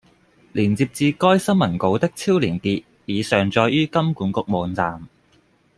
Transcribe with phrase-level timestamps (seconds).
[0.53, 5.07] 連接至該新聞稿的超連結已上載於金管局網站